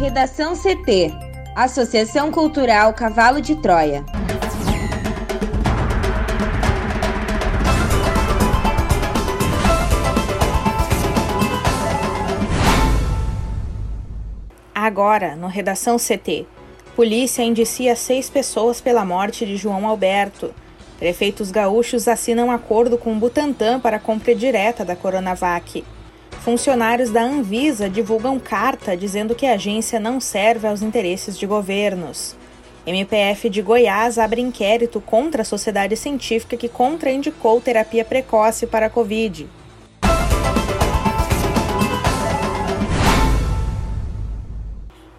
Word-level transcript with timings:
Redação 0.00 0.54
CT 0.56 1.12
Associação 1.54 2.32
Cultural 2.32 2.94
Cavalo 2.94 3.38
de 3.38 3.54
Troia. 3.56 4.02
Agora, 14.74 15.36
no 15.36 15.48
Redação 15.48 15.98
CT. 15.98 16.46
Polícia 16.96 17.42
indicia 17.42 17.94
seis 17.94 18.30
pessoas 18.30 18.80
pela 18.80 19.04
morte 19.04 19.44
de 19.44 19.58
João 19.58 19.86
Alberto. 19.86 20.54
Prefeitos 20.98 21.50
gaúchos 21.50 22.08
assinam 22.08 22.50
acordo 22.50 22.96
com 22.96 23.18
Butantan 23.18 23.78
para 23.78 23.98
compra 23.98 24.34
direta 24.34 24.82
da 24.82 24.96
Coronavac. 24.96 25.84
Funcionários 26.40 27.10
da 27.10 27.22
Anvisa 27.22 27.86
divulgam 27.90 28.40
carta 28.40 28.96
dizendo 28.96 29.34
que 29.34 29.44
a 29.44 29.52
agência 29.52 30.00
não 30.00 30.18
serve 30.18 30.66
aos 30.66 30.80
interesses 30.80 31.38
de 31.38 31.46
governos. 31.46 32.34
MPF 32.86 33.50
de 33.50 33.60
Goiás 33.60 34.18
abre 34.18 34.40
inquérito 34.40 35.02
contra 35.02 35.42
a 35.42 35.44
sociedade 35.44 35.94
científica 35.98 36.56
que 36.56 36.66
contraindicou 36.66 37.60
terapia 37.60 38.06
precoce 38.06 38.66
para 38.66 38.86
a 38.86 38.90
Covid. 38.90 39.46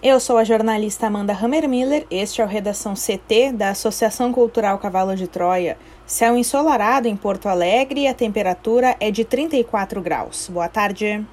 Eu 0.01 0.19
sou 0.19 0.39
a 0.39 0.43
jornalista 0.43 1.05
Amanda 1.05 1.31
Hammermiller, 1.31 2.07
este 2.09 2.41
é 2.41 2.43
o 2.43 2.47
Redação 2.47 2.95
CT 2.95 3.51
da 3.53 3.69
Associação 3.69 4.33
Cultural 4.33 4.79
Cavalo 4.79 5.15
de 5.15 5.27
Troia. 5.27 5.77
Céu 6.11 6.35
ensolarado 6.35 7.07
em 7.07 7.15
Porto 7.15 7.47
Alegre 7.47 8.01
e 8.01 8.07
a 8.07 8.13
temperatura 8.13 8.97
é 8.99 9.09
de 9.09 9.23
34 9.23 10.01
graus. 10.01 10.49
Boa 10.51 10.67
tarde. 10.67 11.25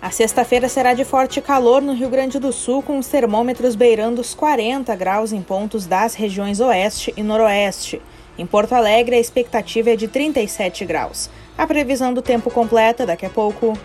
A 0.00 0.08
sexta-feira 0.12 0.68
será 0.68 0.94
de 0.94 1.04
forte 1.04 1.40
calor 1.40 1.82
no 1.82 1.92
Rio 1.92 2.08
Grande 2.08 2.38
do 2.38 2.52
Sul, 2.52 2.84
com 2.84 3.00
os 3.00 3.08
termômetros 3.08 3.74
beirando 3.74 4.20
os 4.20 4.32
40 4.32 4.94
graus 4.94 5.32
em 5.32 5.42
pontos 5.42 5.84
das 5.84 6.14
regiões 6.14 6.60
Oeste 6.60 7.12
e 7.16 7.22
Noroeste. 7.24 8.00
Em 8.38 8.46
Porto 8.46 8.74
Alegre, 8.74 9.16
a 9.16 9.20
expectativa 9.20 9.90
é 9.90 9.96
de 9.96 10.06
37 10.06 10.84
graus. 10.84 11.28
A 11.58 11.66
previsão 11.66 12.14
do 12.14 12.22
tempo 12.22 12.48
completa 12.48 13.04
daqui 13.04 13.26
a 13.26 13.30
pouco. 13.30 13.76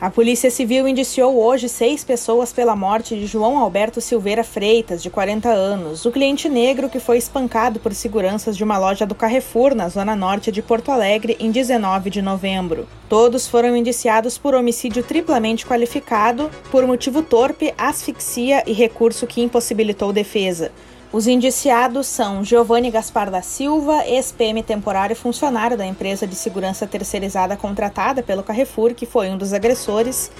A 0.00 0.08
Polícia 0.10 0.48
Civil 0.48 0.86
indiciou 0.86 1.42
hoje 1.42 1.68
seis 1.68 2.04
pessoas 2.04 2.52
pela 2.52 2.76
morte 2.76 3.16
de 3.16 3.26
João 3.26 3.58
Alberto 3.58 4.00
Silveira 4.00 4.44
Freitas, 4.44 5.02
de 5.02 5.10
40 5.10 5.48
anos, 5.48 6.04
o 6.04 6.12
cliente 6.12 6.48
negro 6.48 6.88
que 6.88 7.00
foi 7.00 7.18
espancado 7.18 7.80
por 7.80 7.92
seguranças 7.92 8.56
de 8.56 8.62
uma 8.62 8.78
loja 8.78 9.04
do 9.04 9.16
Carrefour, 9.16 9.74
na 9.74 9.88
zona 9.88 10.14
norte 10.14 10.52
de 10.52 10.62
Porto 10.62 10.92
Alegre, 10.92 11.36
em 11.40 11.50
19 11.50 12.10
de 12.10 12.22
novembro. 12.22 12.86
Todos 13.08 13.48
foram 13.48 13.76
indiciados 13.76 14.38
por 14.38 14.54
homicídio 14.54 15.02
triplamente 15.02 15.66
qualificado, 15.66 16.48
por 16.70 16.86
motivo 16.86 17.20
torpe, 17.20 17.74
asfixia 17.76 18.62
e 18.68 18.72
recurso 18.72 19.26
que 19.26 19.42
impossibilitou 19.42 20.12
defesa. 20.12 20.70
Os 21.10 21.26
indiciados 21.26 22.06
são 22.06 22.44
Giovanni 22.44 22.90
Gaspar 22.90 23.30
da 23.30 23.40
Silva, 23.40 24.04
ex-PM 24.06 24.62
temporário 24.62 25.16
funcionário 25.16 25.74
da 25.74 25.86
empresa 25.86 26.26
de 26.26 26.34
segurança 26.34 26.86
terceirizada 26.86 27.56
contratada 27.56 28.22
pelo 28.22 28.42
Carrefour, 28.42 28.92
que 28.92 29.06
foi 29.06 29.30
um 29.30 29.38
dos 29.38 29.54
agressores, 29.54 30.30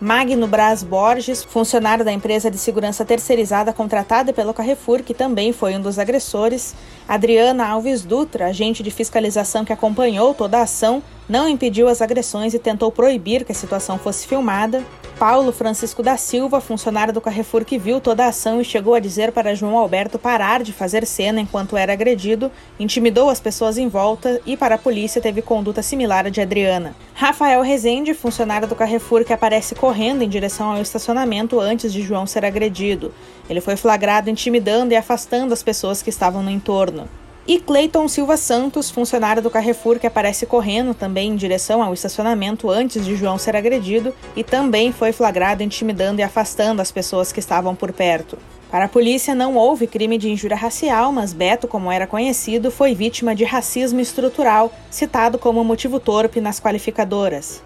Magno 0.00 0.46
Braz 0.46 0.84
Borges, 0.84 1.42
funcionário 1.42 2.04
da 2.04 2.12
empresa 2.12 2.48
de 2.48 2.56
segurança 2.56 3.04
terceirizada 3.04 3.72
contratada 3.72 4.32
pelo 4.32 4.54
Carrefour, 4.54 5.02
que 5.02 5.12
também 5.12 5.52
foi 5.52 5.74
um 5.74 5.80
dos 5.80 5.98
agressores, 5.98 6.72
Adriana 7.08 7.66
Alves 7.66 8.02
Dutra, 8.04 8.46
agente 8.46 8.80
de 8.80 8.92
fiscalização 8.92 9.64
que 9.64 9.72
acompanhou 9.72 10.34
toda 10.34 10.58
a 10.58 10.62
ação, 10.62 11.02
não 11.28 11.48
impediu 11.48 11.88
as 11.88 12.00
agressões 12.00 12.54
e 12.54 12.60
tentou 12.60 12.92
proibir 12.92 13.44
que 13.44 13.50
a 13.50 13.54
situação 13.54 13.98
fosse 13.98 14.24
filmada, 14.24 14.84
Paulo 15.18 15.50
Francisco 15.50 16.00
da 16.00 16.16
Silva, 16.16 16.60
funcionário 16.60 17.12
do 17.12 17.20
Carrefour 17.20 17.64
que 17.64 17.76
viu 17.76 18.00
toda 18.00 18.24
a 18.24 18.28
ação 18.28 18.60
e 18.60 18.64
chegou 18.64 18.94
a 18.94 19.00
dizer 19.00 19.32
para 19.32 19.52
João 19.52 19.76
Alberto 19.76 20.16
parar 20.16 20.62
de 20.62 20.72
fazer 20.72 21.04
cena 21.04 21.40
enquanto 21.40 21.76
era 21.76 21.92
agredido, 21.92 22.52
intimidou 22.78 23.28
as 23.28 23.40
pessoas 23.40 23.78
em 23.78 23.88
volta 23.88 24.40
e, 24.46 24.56
para 24.56 24.76
a 24.76 24.78
polícia, 24.78 25.20
teve 25.20 25.42
conduta 25.42 25.82
similar 25.82 26.26
à 26.26 26.28
de 26.28 26.40
Adriana. 26.40 26.94
Rafael 27.14 27.62
Rezende, 27.62 28.14
funcionário 28.14 28.68
do 28.68 28.76
Carrefour 28.76 29.24
que 29.24 29.32
aparece 29.32 29.74
correndo 29.88 30.20
em 30.20 30.28
direção 30.28 30.70
ao 30.70 30.82
estacionamento 30.82 31.58
antes 31.58 31.94
de 31.94 32.02
João 32.02 32.26
ser 32.26 32.44
agredido. 32.44 33.10
Ele 33.48 33.58
foi 33.58 33.74
flagrado 33.74 34.28
intimidando 34.28 34.92
e 34.92 34.96
afastando 34.96 35.54
as 35.54 35.62
pessoas 35.62 36.02
que 36.02 36.10
estavam 36.10 36.42
no 36.42 36.50
entorno. 36.50 37.08
E 37.46 37.58
Cleiton 37.58 38.06
Silva 38.06 38.36
Santos, 38.36 38.90
funcionário 38.90 39.40
do 39.40 39.48
Carrefour, 39.48 39.98
que 39.98 40.06
aparece 40.06 40.44
correndo 40.44 40.92
também 40.92 41.30
em 41.30 41.36
direção 41.36 41.82
ao 41.82 41.94
estacionamento 41.94 42.68
antes 42.68 43.02
de 43.02 43.16
João 43.16 43.38
ser 43.38 43.56
agredido 43.56 44.14
e 44.36 44.44
também 44.44 44.92
foi 44.92 45.10
flagrado 45.10 45.62
intimidando 45.62 46.20
e 46.20 46.22
afastando 46.22 46.82
as 46.82 46.92
pessoas 46.92 47.32
que 47.32 47.40
estavam 47.40 47.74
por 47.74 47.90
perto. 47.90 48.36
Para 48.70 48.84
a 48.84 48.88
polícia, 48.88 49.34
não 49.34 49.56
houve 49.56 49.86
crime 49.86 50.18
de 50.18 50.30
injúria 50.30 50.54
racial, 50.54 51.10
mas 51.10 51.32
Beto, 51.32 51.66
como 51.66 51.90
era 51.90 52.06
conhecido, 52.06 52.70
foi 52.70 52.94
vítima 52.94 53.34
de 53.34 53.44
racismo 53.44 54.00
estrutural, 54.00 54.70
citado 54.90 55.38
como 55.38 55.64
motivo 55.64 55.98
torpe 55.98 56.42
nas 56.42 56.60
qualificadoras. 56.60 57.62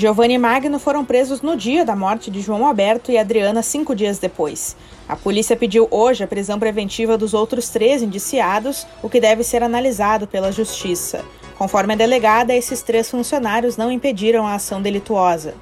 Giovanni 0.00 0.32
e 0.32 0.38
Magno 0.38 0.78
foram 0.78 1.04
presos 1.04 1.42
no 1.42 1.54
dia 1.54 1.84
da 1.84 1.94
morte 1.94 2.30
de 2.30 2.40
João 2.40 2.64
Alberto 2.64 3.12
e 3.12 3.18
Adriana 3.18 3.62
cinco 3.62 3.94
dias 3.94 4.18
depois. 4.18 4.74
A 5.06 5.14
polícia 5.14 5.54
pediu 5.54 5.86
hoje 5.90 6.24
a 6.24 6.26
prisão 6.26 6.58
preventiva 6.58 7.18
dos 7.18 7.34
outros 7.34 7.68
três 7.68 8.02
indiciados, 8.02 8.86
o 9.02 9.10
que 9.10 9.20
deve 9.20 9.44
ser 9.44 9.62
analisado 9.62 10.26
pela 10.26 10.50
Justiça. 10.50 11.22
Conforme 11.58 11.92
a 11.92 11.96
delegada, 11.96 12.54
esses 12.54 12.80
três 12.80 13.10
funcionários 13.10 13.76
não 13.76 13.92
impediram 13.92 14.46
a 14.46 14.54
ação 14.54 14.80
delituosa. 14.80 15.52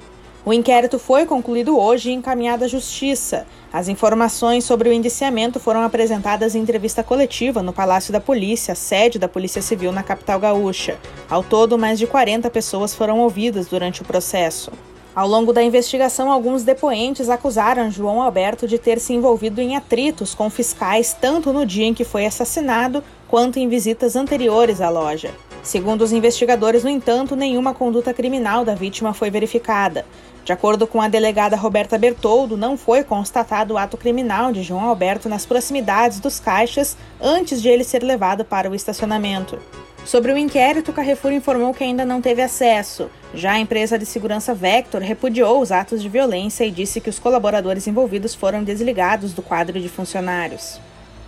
O 0.45 0.53
inquérito 0.53 0.97
foi 0.97 1.25
concluído 1.25 1.77
hoje 1.77 2.09
e 2.09 2.13
encaminhado 2.13 2.63
à 2.63 2.67
Justiça. 2.67 3.45
As 3.73 3.89
informações 3.89 4.63
sobre 4.63 4.87
o 4.87 4.93
indiciamento 4.93 5.59
foram 5.59 5.83
apresentadas 5.83 6.55
em 6.55 6.61
entrevista 6.61 7.03
coletiva 7.03 7.61
no 7.61 7.73
Palácio 7.73 8.13
da 8.13 8.21
Polícia, 8.21 8.73
sede 8.73 9.19
da 9.19 9.27
Polícia 9.27 9.61
Civil 9.61 9.91
na 9.91 10.01
capital 10.01 10.39
gaúcha. 10.39 10.97
Ao 11.29 11.43
todo, 11.43 11.77
mais 11.77 11.99
de 11.99 12.07
40 12.07 12.49
pessoas 12.49 12.95
foram 12.95 13.19
ouvidas 13.19 13.67
durante 13.67 14.01
o 14.01 14.05
processo. 14.05 14.71
Ao 15.13 15.27
longo 15.27 15.51
da 15.51 15.61
investigação, 15.61 16.31
alguns 16.31 16.63
depoentes 16.63 17.29
acusaram 17.29 17.91
João 17.91 18.21
Alberto 18.21 18.65
de 18.65 18.79
ter 18.79 18.97
se 18.99 19.13
envolvido 19.13 19.59
em 19.59 19.75
atritos 19.75 20.33
com 20.33 20.49
fiscais 20.49 21.13
tanto 21.19 21.51
no 21.51 21.65
dia 21.65 21.85
em 21.85 21.93
que 21.93 22.05
foi 22.05 22.25
assassinado 22.25 23.03
quanto 23.27 23.59
em 23.59 23.67
visitas 23.67 24.15
anteriores 24.15 24.79
à 24.79 24.89
loja. 24.89 25.31
Segundo 25.61 26.01
os 26.01 26.11
investigadores, 26.11 26.83
no 26.83 26.89
entanto, 26.89 27.35
nenhuma 27.35 27.73
conduta 27.73 28.13
criminal 28.13 28.63
da 28.63 28.73
vítima 28.73 29.13
foi 29.13 29.29
verificada. 29.29 30.05
De 30.45 30.53
acordo 30.53 30.87
com 30.87 31.01
a 31.01 31.07
delegada 31.07 31.55
Roberta 31.55 31.97
Bertoldo, 31.97 32.57
não 32.57 32.77
foi 32.77 33.03
constatado 33.03 33.73
o 33.73 33.77
ato 33.77 33.97
criminal 33.97 34.51
de 34.51 34.63
João 34.63 34.85
Alberto 34.85 35.29
nas 35.29 35.45
proximidades 35.45 36.19
dos 36.19 36.39
caixas 36.39 36.97
antes 37.21 37.61
de 37.61 37.69
ele 37.69 37.83
ser 37.83 38.01
levado 38.01 38.43
para 38.43 38.69
o 38.69 38.73
estacionamento. 38.73 39.59
Sobre 40.05 40.31
o 40.31 40.37
inquérito, 40.37 40.93
Carrefour 40.93 41.33
informou 41.33 41.73
que 41.73 41.83
ainda 41.83 42.03
não 42.03 42.21
teve 42.21 42.41
acesso. 42.41 43.11
Já 43.33 43.51
a 43.51 43.59
empresa 43.59 43.99
de 43.99 44.05
segurança 44.05 44.55
Vector 44.55 45.01
repudiou 45.01 45.61
os 45.61 45.71
atos 45.71 46.01
de 46.01 46.09
violência 46.09 46.63
e 46.63 46.71
disse 46.71 46.99
que 46.99 47.09
os 47.09 47.19
colaboradores 47.19 47.85
envolvidos 47.85 48.33
foram 48.33 48.63
desligados 48.63 49.33
do 49.33 49.43
quadro 49.43 49.79
de 49.79 49.89
funcionários. 49.89 50.79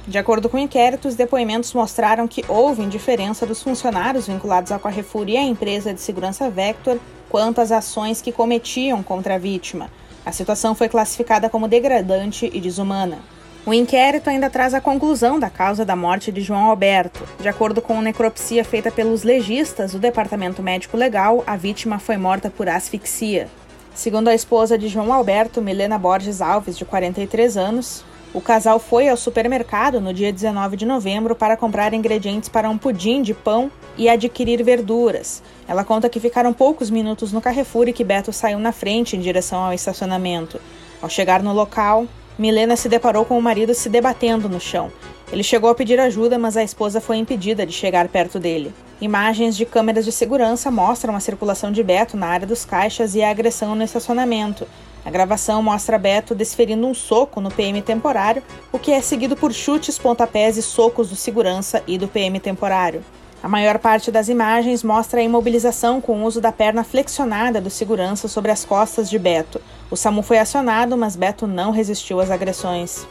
De 0.07 0.17
acordo 0.17 0.49
com 0.49 0.57
o 0.57 0.59
inquérito, 0.59 1.07
os 1.07 1.15
depoimentos 1.15 1.73
mostraram 1.73 2.27
que 2.27 2.43
houve 2.47 2.81
indiferença 2.81 3.45
dos 3.45 3.61
funcionários 3.61 4.27
vinculados 4.27 4.71
ao 4.71 4.79
Carrefour 4.79 5.29
e 5.29 5.37
à 5.37 5.43
empresa 5.43 5.93
de 5.93 6.01
segurança 6.01 6.49
Vector 6.49 6.97
quanto 7.29 7.61
às 7.61 7.71
ações 7.71 8.21
que 8.21 8.31
cometiam 8.31 9.03
contra 9.03 9.35
a 9.35 9.37
vítima. 9.37 9.89
A 10.25 10.31
situação 10.31 10.75
foi 10.75 10.89
classificada 10.89 11.49
como 11.49 11.67
degradante 11.67 12.49
e 12.51 12.59
desumana. 12.59 13.19
O 13.63 13.73
inquérito 13.73 14.27
ainda 14.27 14.49
traz 14.49 14.73
a 14.73 14.81
conclusão 14.81 15.39
da 15.39 15.49
causa 15.49 15.85
da 15.85 15.95
morte 15.95 16.31
de 16.31 16.41
João 16.41 16.65
Alberto. 16.65 17.23
De 17.39 17.47
acordo 17.47 17.79
com 17.79 17.99
a 17.99 18.01
necropsia 18.01 18.65
feita 18.65 18.91
pelos 18.91 19.21
legistas 19.21 19.91
do 19.91 19.99
Departamento 19.99 20.63
Médico 20.63 20.97
Legal, 20.97 21.43
a 21.45 21.55
vítima 21.55 21.99
foi 21.99 22.17
morta 22.17 22.49
por 22.49 22.67
asfixia. 22.67 23.47
Segundo 23.93 24.29
a 24.29 24.33
esposa 24.33 24.77
de 24.79 24.87
João 24.87 25.13
Alberto, 25.13 25.61
Milena 25.61 25.99
Borges 25.99 26.41
Alves, 26.41 26.75
de 26.75 26.85
43 26.85 27.55
anos, 27.55 28.03
o 28.33 28.39
casal 28.39 28.79
foi 28.79 29.09
ao 29.09 29.17
supermercado 29.17 29.99
no 29.99 30.13
dia 30.13 30.31
19 30.31 30.77
de 30.77 30.85
novembro 30.85 31.35
para 31.35 31.57
comprar 31.57 31.93
ingredientes 31.93 32.47
para 32.47 32.69
um 32.69 32.77
pudim 32.77 33.21
de 33.21 33.33
pão 33.33 33.69
e 33.97 34.07
adquirir 34.07 34.63
verduras. 34.63 35.43
Ela 35.67 35.83
conta 35.83 36.07
que 36.07 36.19
ficaram 36.19 36.53
poucos 36.53 36.89
minutos 36.89 37.33
no 37.33 37.41
Carrefour 37.41 37.89
e 37.89 37.93
que 37.93 38.05
Beto 38.05 38.31
saiu 38.31 38.57
na 38.57 38.71
frente 38.71 39.17
em 39.17 39.19
direção 39.19 39.61
ao 39.61 39.73
estacionamento. 39.73 40.61
Ao 41.01 41.09
chegar 41.09 41.43
no 41.43 41.51
local, 41.51 42.07
Milena 42.39 42.77
se 42.77 42.87
deparou 42.87 43.25
com 43.25 43.37
o 43.37 43.41
marido 43.41 43.73
se 43.73 43.89
debatendo 43.89 44.47
no 44.47 44.61
chão. 44.61 44.89
Ele 45.29 45.43
chegou 45.43 45.69
a 45.69 45.75
pedir 45.75 45.99
ajuda, 45.99 46.39
mas 46.39 46.55
a 46.55 46.63
esposa 46.63 47.01
foi 47.01 47.17
impedida 47.17 47.65
de 47.65 47.73
chegar 47.73 48.07
perto 48.07 48.39
dele. 48.39 48.73
Imagens 49.01 49.57
de 49.57 49.65
câmeras 49.65 50.05
de 50.05 50.11
segurança 50.11 50.71
mostram 50.71 51.15
a 51.15 51.19
circulação 51.19 51.71
de 51.71 51.83
Beto 51.83 52.15
na 52.15 52.27
área 52.27 52.47
dos 52.47 52.63
caixas 52.63 53.13
e 53.13 53.21
a 53.21 53.29
agressão 53.29 53.75
no 53.75 53.83
estacionamento. 53.83 54.65
A 55.03 55.09
gravação 55.09 55.63
mostra 55.63 55.97
Beto 55.97 56.35
desferindo 56.35 56.85
um 56.85 56.93
soco 56.93 57.41
no 57.41 57.49
PM 57.49 57.81
temporário, 57.81 58.43
o 58.71 58.77
que 58.77 58.91
é 58.91 59.01
seguido 59.01 59.35
por 59.35 59.51
chutes, 59.51 59.97
pontapés 59.97 60.57
e 60.57 60.61
socos 60.61 61.09
do 61.09 61.15
segurança 61.15 61.83
e 61.87 61.97
do 61.97 62.07
PM 62.07 62.39
temporário. 62.39 63.03
A 63.43 63.47
maior 63.47 63.79
parte 63.79 64.11
das 64.11 64.29
imagens 64.29 64.83
mostra 64.83 65.19
a 65.19 65.23
imobilização 65.23 65.99
com 65.99 66.21
o 66.21 66.25
uso 66.25 66.39
da 66.39 66.51
perna 66.51 66.83
flexionada 66.83 67.59
do 67.59 67.71
segurança 67.71 68.27
sobre 68.27 68.51
as 68.51 68.63
costas 68.63 69.09
de 69.09 69.17
Beto. 69.17 69.59
O 69.89 69.97
SAMU 69.97 70.21
foi 70.21 70.37
acionado, 70.37 70.95
mas 70.95 71.15
Beto 71.15 71.47
não 71.47 71.71
resistiu 71.71 72.19
às 72.19 72.29
agressões. 72.29 73.07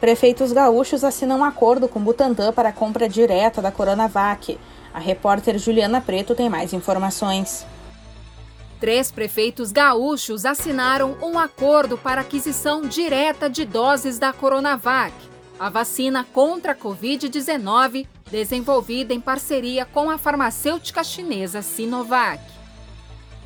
Prefeitos 0.00 0.52
gaúchos 0.52 1.04
assinam 1.04 1.38
um 1.38 1.44
acordo 1.44 1.86
com 1.86 2.00
Butantan 2.00 2.52
para 2.52 2.70
a 2.70 2.72
compra 2.72 3.08
direta 3.08 3.62
da 3.62 3.70
Coronavac. 3.70 4.58
A 4.92 4.98
repórter 4.98 5.58
Juliana 5.58 6.00
Preto 6.00 6.34
tem 6.34 6.50
mais 6.50 6.72
informações. 6.72 7.64
Três 8.80 9.10
prefeitos 9.10 9.72
gaúchos 9.72 10.44
assinaram 10.44 11.16
um 11.22 11.38
acordo 11.38 11.96
para 11.96 12.20
aquisição 12.20 12.82
direta 12.82 13.48
de 13.48 13.64
doses 13.64 14.18
da 14.18 14.32
Coronavac 14.32 15.14
a 15.58 15.70
vacina 15.70 16.26
contra 16.32 16.72
a 16.72 16.76
Covid-19, 16.76 18.06
desenvolvida 18.30 19.14
em 19.14 19.20
parceria 19.20 19.84
com 19.84 20.10
a 20.10 20.18
farmacêutica 20.18 21.02
chinesa 21.02 21.62
Sinovac. 21.62 22.42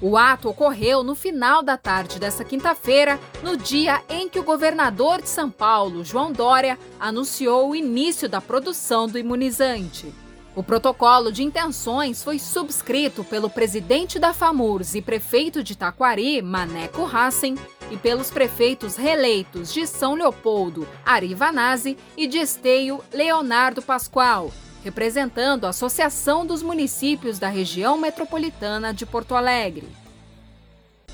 O 0.02 0.16
ato 0.16 0.48
ocorreu 0.48 1.02
no 1.02 1.14
final 1.14 1.62
da 1.62 1.76
tarde 1.76 2.18
desta 2.18 2.42
quinta-feira, 2.42 3.20
no 3.42 3.56
dia 3.56 4.02
em 4.08 4.28
que 4.30 4.38
o 4.38 4.42
governador 4.42 5.20
de 5.20 5.28
São 5.28 5.50
Paulo, 5.50 6.02
João 6.02 6.32
Dória, 6.32 6.78
anunciou 6.98 7.70
o 7.70 7.76
início 7.76 8.28
da 8.28 8.40
produção 8.40 9.06
do 9.06 9.18
imunizante. 9.18 10.12
O 10.54 10.64
protocolo 10.64 11.30
de 11.30 11.44
intenções 11.44 12.24
foi 12.24 12.38
subscrito 12.38 13.22
pelo 13.22 13.48
presidente 13.48 14.18
da 14.18 14.34
FAMURS 14.34 14.96
e 14.96 15.02
prefeito 15.02 15.62
de 15.62 15.76
Taquari, 15.76 16.42
Maneco 16.42 17.04
Hassen, 17.04 17.54
e 17.88 17.96
pelos 17.96 18.30
prefeitos 18.30 18.96
reeleitos 18.96 19.72
de 19.72 19.86
São 19.86 20.14
Leopoldo, 20.14 20.88
Ari 21.04 21.34
Vanazzi, 21.34 21.96
e 22.16 22.26
de 22.26 22.38
Esteio, 22.38 23.00
Leonardo 23.12 23.80
Pascoal, 23.80 24.52
representando 24.82 25.66
a 25.66 25.70
Associação 25.70 26.44
dos 26.44 26.62
Municípios 26.62 27.38
da 27.38 27.48
Região 27.48 27.96
Metropolitana 27.96 28.92
de 28.92 29.06
Porto 29.06 29.36
Alegre. 29.36 29.88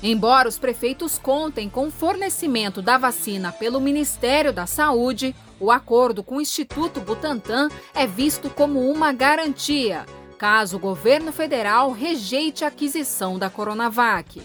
Embora 0.01 0.47
os 0.47 0.59
prefeitos 0.59 1.17
contem 1.17 1.69
com 1.69 1.87
o 1.87 1.91
fornecimento 1.91 2.81
da 2.81 2.97
vacina 2.97 3.51
pelo 3.51 3.81
Ministério 3.81 4.53
da 4.53 4.67
Saúde, 4.67 5.35
o 5.59 5.71
acordo 5.71 6.23
com 6.23 6.37
o 6.37 6.41
Instituto 6.41 6.99
Butantan 6.99 7.69
é 7.93 8.05
visto 8.05 8.49
como 8.49 8.91
uma 8.91 9.11
garantia, 9.11 10.05
caso 10.37 10.77
o 10.77 10.79
governo 10.79 11.31
federal 11.31 11.91
rejeite 11.91 12.63
a 12.63 12.67
aquisição 12.67 13.39
da 13.39 13.49
Coronavac. 13.49 14.41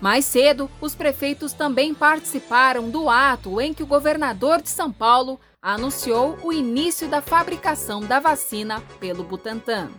Mais 0.00 0.24
cedo, 0.24 0.68
os 0.80 0.94
prefeitos 0.94 1.52
também 1.52 1.94
participaram 1.94 2.90
do 2.90 3.08
ato 3.08 3.60
em 3.60 3.72
que 3.72 3.82
o 3.82 3.86
governador 3.86 4.60
de 4.60 4.68
São 4.68 4.90
Paulo 4.90 5.38
anunciou 5.60 6.36
o 6.42 6.52
início 6.52 7.06
da 7.06 7.22
fabricação 7.22 8.00
da 8.00 8.18
vacina 8.18 8.82
pelo 8.98 9.22
Butantan. 9.22 9.90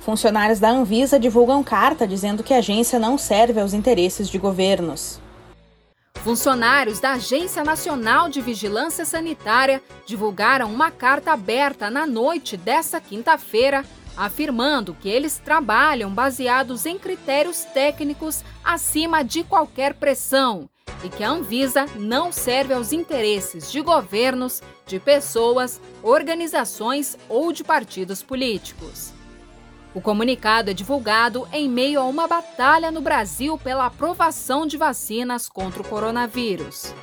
Funcionários 0.00 0.58
da 0.58 0.70
Anvisa 0.70 1.20
divulgam 1.20 1.62
carta 1.62 2.06
dizendo 2.06 2.42
que 2.42 2.54
a 2.54 2.58
agência 2.58 2.98
não 2.98 3.18
serve 3.18 3.60
aos 3.60 3.74
interesses 3.74 4.30
de 4.30 4.38
governos. 4.38 5.20
Funcionários 6.22 7.00
da 7.00 7.12
Agência 7.12 7.62
Nacional 7.64 8.28
de 8.28 8.40
Vigilância 8.40 9.04
Sanitária 9.04 9.82
divulgaram 10.06 10.72
uma 10.72 10.90
carta 10.90 11.32
aberta 11.32 11.90
na 11.90 12.06
noite 12.06 12.56
desta 12.56 13.00
quinta-feira 13.00 13.84
afirmando 14.16 14.96
que 15.00 15.08
eles 15.08 15.38
trabalham 15.38 16.10
baseados 16.10 16.84
em 16.86 16.98
critérios 16.98 17.64
técnicos 17.72 18.42
acima 18.64 19.22
de 19.22 19.44
qualquer 19.44 19.94
pressão 19.94 20.68
e 21.04 21.08
que 21.08 21.22
a 21.22 21.30
Anvisa 21.30 21.86
não 21.94 22.32
serve 22.32 22.74
aos 22.74 22.92
interesses 22.92 23.70
de 23.70 23.80
governos, 23.80 24.60
de 24.86 24.98
pessoas, 24.98 25.80
organizações 26.02 27.16
ou 27.28 27.52
de 27.52 27.62
partidos 27.62 28.20
políticos. 28.20 29.17
O 29.94 30.00
comunicado 30.00 30.70
é 30.70 30.74
divulgado 30.74 31.48
em 31.52 31.68
meio 31.68 32.00
a 32.00 32.04
uma 32.04 32.26
batalha 32.26 32.90
no 32.90 33.00
Brasil 33.00 33.58
pela 33.58 33.86
aprovação 33.86 34.66
de 34.66 34.76
vacinas 34.76 35.48
contra 35.48 35.82
o 35.82 35.88
coronavírus. 35.88 36.94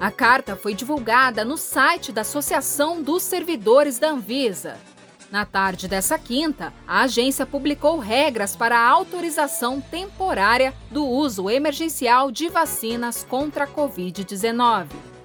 A 0.00 0.10
carta 0.10 0.56
foi 0.56 0.74
divulgada 0.74 1.44
no 1.44 1.56
site 1.56 2.12
da 2.12 2.20
Associação 2.20 3.02
dos 3.02 3.22
Servidores 3.22 3.98
da 3.98 4.10
Anvisa 4.10 4.76
na 5.30 5.44
tarde 5.44 5.88
dessa 5.88 6.18
quinta, 6.18 6.72
a 6.86 7.02
agência 7.02 7.44
publicou 7.44 7.98
regras 7.98 8.54
para 8.54 8.78
a 8.78 8.88
autorização 8.88 9.80
temporária 9.80 10.72
do 10.90 11.04
uso 11.04 11.50
emergencial 11.50 12.30
de 12.30 12.48
vacinas 12.48 13.26
contra 13.28 13.64
a 13.64 13.68
Covid-19. 13.68 15.15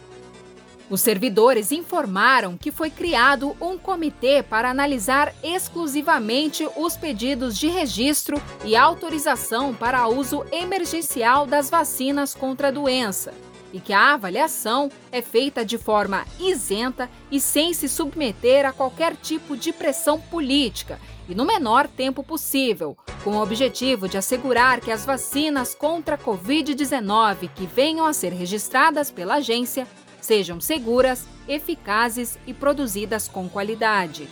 Os 0.91 0.99
servidores 0.99 1.71
informaram 1.71 2.57
que 2.57 2.69
foi 2.69 2.89
criado 2.89 3.55
um 3.61 3.77
comitê 3.77 4.43
para 4.43 4.69
analisar 4.69 5.33
exclusivamente 5.41 6.67
os 6.75 6.97
pedidos 6.97 7.57
de 7.57 7.69
registro 7.69 8.41
e 8.65 8.75
autorização 8.75 9.73
para 9.73 10.09
uso 10.09 10.45
emergencial 10.51 11.47
das 11.47 11.69
vacinas 11.69 12.35
contra 12.35 12.67
a 12.67 12.71
doença 12.71 13.33
e 13.71 13.79
que 13.79 13.93
a 13.93 14.15
avaliação 14.15 14.91
é 15.13 15.21
feita 15.21 15.63
de 15.63 15.77
forma 15.77 16.25
isenta 16.37 17.09
e 17.31 17.39
sem 17.39 17.73
se 17.73 17.87
submeter 17.87 18.65
a 18.65 18.73
qualquer 18.73 19.15
tipo 19.15 19.55
de 19.55 19.71
pressão 19.71 20.19
política 20.19 20.99
e 21.29 21.33
no 21.33 21.45
menor 21.45 21.87
tempo 21.87 22.21
possível, 22.21 22.97
com 23.23 23.37
o 23.37 23.41
objetivo 23.41 24.09
de 24.09 24.17
assegurar 24.17 24.81
que 24.81 24.91
as 24.91 25.05
vacinas 25.05 25.73
contra 25.73 26.15
a 26.15 26.17
Covid-19 26.17 27.49
que 27.55 27.65
venham 27.65 28.05
a 28.05 28.11
ser 28.11 28.33
registradas 28.33 29.09
pela 29.09 29.35
agência 29.35 29.87
sejam 30.21 30.61
seguras, 30.61 31.25
eficazes 31.47 32.37
e 32.47 32.53
produzidas 32.53 33.27
com 33.27 33.49
qualidade. 33.49 34.29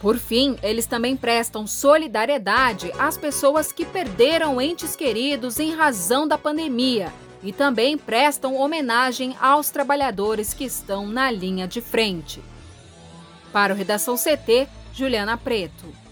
Por 0.00 0.16
fim, 0.16 0.56
eles 0.62 0.86
também 0.86 1.16
prestam 1.16 1.66
solidariedade 1.66 2.92
às 2.98 3.16
pessoas 3.16 3.72
que 3.72 3.84
perderam 3.84 4.60
entes 4.60 4.94
queridos 4.94 5.58
em 5.58 5.74
razão 5.74 6.28
da 6.28 6.38
pandemia 6.38 7.12
e 7.42 7.52
também 7.52 7.96
prestam 7.96 8.56
homenagem 8.56 9.36
aos 9.40 9.70
trabalhadores 9.70 10.52
que 10.52 10.64
estão 10.64 11.06
na 11.06 11.30
linha 11.30 11.66
de 11.66 11.80
frente. 11.80 12.42
Para 13.52 13.72
o 13.72 13.76
Redação 13.76 14.16
CT, 14.16 14.68
Juliana 14.92 15.36
Preto. 15.36 16.07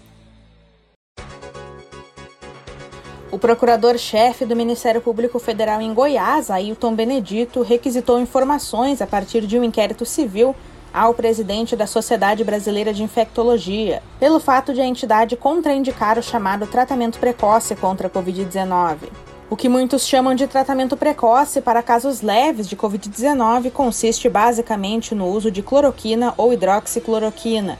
O 3.29 3.37
procurador-chefe 3.37 4.45
do 4.45 4.55
Ministério 4.55 5.01
Público 5.01 5.37
Federal 5.37 5.81
em 5.81 5.93
Goiás, 5.93 6.49
Ailton 6.49 6.95
Benedito, 6.95 7.61
requisitou 7.61 8.21
informações 8.21 9.01
a 9.01 9.07
partir 9.07 9.45
de 9.45 9.59
um 9.59 9.65
inquérito 9.65 10.05
civil 10.05 10.55
ao 10.93 11.13
presidente 11.13 11.75
da 11.75 11.85
Sociedade 11.85 12.45
Brasileira 12.45 12.93
de 12.93 13.03
Infectologia, 13.03 14.01
pelo 14.17 14.39
fato 14.39 14.73
de 14.73 14.79
a 14.79 14.85
entidade 14.85 15.35
contraindicar 15.35 16.17
o 16.17 16.23
chamado 16.23 16.65
tratamento 16.67 17.19
precoce 17.19 17.75
contra 17.75 18.07
a 18.07 18.09
Covid-19. 18.09 19.09
O 19.49 19.57
que 19.57 19.67
muitos 19.67 20.07
chamam 20.07 20.33
de 20.33 20.47
tratamento 20.47 20.95
precoce 20.95 21.59
para 21.59 21.83
casos 21.83 22.21
leves 22.21 22.67
de 22.67 22.77
Covid-19 22.77 23.71
consiste 23.71 24.29
basicamente 24.29 25.13
no 25.13 25.27
uso 25.27 25.51
de 25.51 25.61
cloroquina 25.61 26.33
ou 26.37 26.53
hidroxicloroquina. 26.53 27.77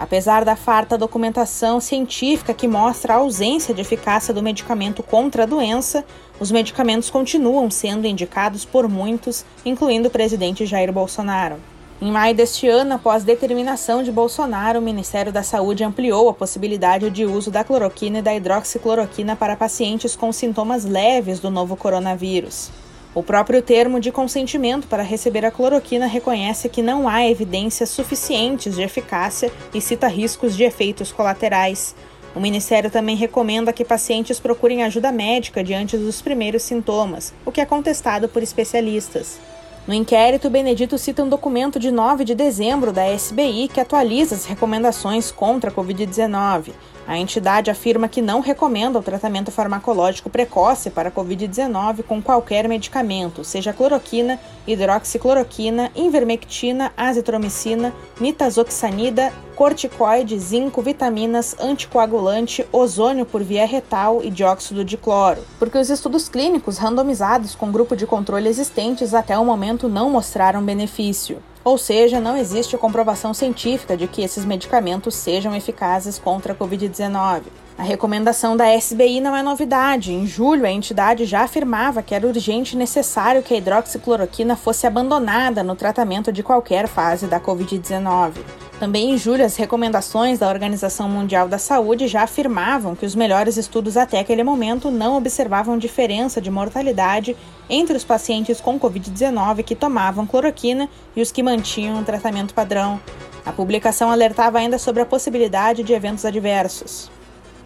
Apesar 0.00 0.46
da 0.46 0.56
farta 0.56 0.96
documentação 0.96 1.78
científica 1.78 2.54
que 2.54 2.66
mostra 2.66 3.12
a 3.12 3.16
ausência 3.18 3.74
de 3.74 3.82
eficácia 3.82 4.32
do 4.32 4.42
medicamento 4.42 5.02
contra 5.02 5.42
a 5.42 5.46
doença, 5.46 6.06
os 6.40 6.50
medicamentos 6.50 7.10
continuam 7.10 7.70
sendo 7.70 8.06
indicados 8.06 8.64
por 8.64 8.88
muitos, 8.88 9.44
incluindo 9.62 10.08
o 10.08 10.10
presidente 10.10 10.64
Jair 10.64 10.90
Bolsonaro. 10.90 11.56
Em 12.00 12.10
maio 12.10 12.34
deste 12.34 12.66
ano, 12.66 12.94
após 12.94 13.24
determinação 13.24 14.02
de 14.02 14.10
Bolsonaro, 14.10 14.78
o 14.78 14.82
Ministério 14.82 15.30
da 15.30 15.42
Saúde 15.42 15.84
ampliou 15.84 16.30
a 16.30 16.34
possibilidade 16.34 17.10
de 17.10 17.26
uso 17.26 17.50
da 17.50 17.62
cloroquina 17.62 18.20
e 18.20 18.22
da 18.22 18.34
hidroxicloroquina 18.34 19.36
para 19.36 19.54
pacientes 19.54 20.16
com 20.16 20.32
sintomas 20.32 20.86
leves 20.86 21.40
do 21.40 21.50
novo 21.50 21.76
coronavírus. 21.76 22.70
O 23.12 23.24
próprio 23.24 23.60
termo 23.60 23.98
de 23.98 24.12
consentimento 24.12 24.86
para 24.86 25.02
receber 25.02 25.44
a 25.44 25.50
cloroquina 25.50 26.06
reconhece 26.06 26.68
que 26.68 26.80
não 26.80 27.08
há 27.08 27.26
evidências 27.26 27.90
suficientes 27.90 28.76
de 28.76 28.82
eficácia 28.82 29.50
e 29.74 29.80
cita 29.80 30.06
riscos 30.06 30.56
de 30.56 30.62
efeitos 30.62 31.10
colaterais. 31.10 31.96
O 32.36 32.40
Ministério 32.40 32.88
também 32.88 33.16
recomenda 33.16 33.72
que 33.72 33.84
pacientes 33.84 34.38
procurem 34.38 34.84
ajuda 34.84 35.10
médica 35.10 35.64
diante 35.64 35.96
dos 35.96 36.22
primeiros 36.22 36.62
sintomas, 36.62 37.34
o 37.44 37.50
que 37.50 37.60
é 37.60 37.66
contestado 37.66 38.28
por 38.28 38.44
especialistas. 38.44 39.40
No 39.88 39.94
inquérito, 39.94 40.48
Benedito 40.48 40.96
cita 40.96 41.24
um 41.24 41.28
documento 41.28 41.80
de 41.80 41.90
9 41.90 42.24
de 42.24 42.36
dezembro 42.36 42.92
da 42.92 43.12
SBI 43.12 43.66
que 43.66 43.80
atualiza 43.80 44.36
as 44.36 44.44
recomendações 44.44 45.32
contra 45.32 45.68
a 45.68 45.72
Covid-19. 45.72 46.70
A 47.06 47.18
entidade 47.18 47.70
afirma 47.70 48.08
que 48.08 48.22
não 48.22 48.40
recomenda 48.40 48.98
o 48.98 49.02
tratamento 49.02 49.50
farmacológico 49.50 50.30
precoce 50.30 50.90
para 50.90 51.08
a 51.08 51.12
Covid-19 51.12 52.02
com 52.04 52.22
qualquer 52.22 52.68
medicamento, 52.68 53.42
seja 53.42 53.72
cloroquina, 53.72 54.38
hidroxicloroquina, 54.66 55.90
invermectina, 55.96 56.92
azitromicina, 56.96 57.92
nitazoxanida, 58.20 59.32
corticoide, 59.56 60.38
zinco, 60.38 60.80
vitaminas, 60.80 61.56
anticoagulante, 61.60 62.66
ozônio 62.72 63.26
por 63.26 63.42
via 63.42 63.66
retal 63.66 64.22
e 64.22 64.30
dióxido 64.30 64.84
de 64.84 64.96
cloro. 64.96 65.42
Porque 65.58 65.78
os 65.78 65.90
estudos 65.90 66.28
clínicos 66.28 66.78
randomizados 66.78 67.54
com 67.54 67.72
grupo 67.72 67.96
de 67.96 68.06
controle 68.06 68.48
existentes 68.48 69.12
até 69.12 69.36
o 69.36 69.44
momento 69.44 69.88
não 69.88 70.10
mostraram 70.10 70.62
benefício. 70.62 71.42
Ou 71.62 71.76
seja, 71.76 72.20
não 72.20 72.36
existe 72.36 72.76
comprovação 72.78 73.34
científica 73.34 73.96
de 73.96 74.06
que 74.06 74.22
esses 74.22 74.44
medicamentos 74.44 75.14
sejam 75.14 75.54
eficazes 75.54 76.18
contra 76.18 76.52
a 76.52 76.56
Covid-19. 76.56 77.42
A 77.80 77.82
recomendação 77.82 78.58
da 78.58 78.76
SBI 78.76 79.22
não 79.22 79.34
é 79.34 79.42
novidade. 79.42 80.12
Em 80.12 80.26
julho, 80.26 80.66
a 80.66 80.70
entidade 80.70 81.24
já 81.24 81.40
afirmava 81.40 82.02
que 82.02 82.14
era 82.14 82.26
urgente 82.26 82.74
e 82.74 82.78
necessário 82.78 83.42
que 83.42 83.54
a 83.54 83.56
hidroxicloroquina 83.56 84.54
fosse 84.54 84.86
abandonada 84.86 85.62
no 85.62 85.74
tratamento 85.74 86.30
de 86.30 86.42
qualquer 86.42 86.86
fase 86.86 87.26
da 87.26 87.40
Covid-19. 87.40 88.32
Também 88.78 89.12
em 89.12 89.16
julho, 89.16 89.46
as 89.46 89.56
recomendações 89.56 90.38
da 90.38 90.50
Organização 90.50 91.08
Mundial 91.08 91.48
da 91.48 91.56
Saúde 91.56 92.06
já 92.06 92.24
afirmavam 92.24 92.94
que 92.94 93.06
os 93.06 93.14
melhores 93.14 93.56
estudos 93.56 93.96
até 93.96 94.20
aquele 94.20 94.44
momento 94.44 94.90
não 94.90 95.16
observavam 95.16 95.78
diferença 95.78 96.38
de 96.38 96.50
mortalidade 96.50 97.34
entre 97.66 97.96
os 97.96 98.04
pacientes 98.04 98.60
com 98.60 98.78
Covid-19 98.78 99.64
que 99.64 99.74
tomavam 99.74 100.26
cloroquina 100.26 100.86
e 101.16 101.22
os 101.22 101.32
que 101.32 101.42
mantinham 101.42 101.98
o 101.98 102.04
tratamento 102.04 102.52
padrão. 102.52 103.00
A 103.46 103.50
publicação 103.50 104.10
alertava 104.10 104.58
ainda 104.58 104.76
sobre 104.76 105.00
a 105.00 105.06
possibilidade 105.06 105.82
de 105.82 105.94
eventos 105.94 106.26
adversos. 106.26 107.10